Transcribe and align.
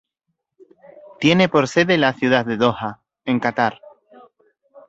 Tiene 1.19 1.47
por 1.47 1.67
sede 1.67 1.95
la 1.99 2.13
ciudad 2.13 2.43
de 2.43 2.57
Doha, 2.57 3.01
en 3.23 3.39
Catar. 3.39 3.79